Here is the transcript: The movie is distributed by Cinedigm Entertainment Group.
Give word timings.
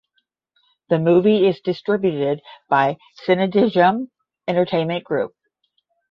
The 0.89 0.97
movie 0.97 1.45
is 1.47 1.61
distributed 1.61 2.41
by 2.67 2.97
Cinedigm 3.23 4.07
Entertainment 4.47 5.03
Group. 5.03 5.35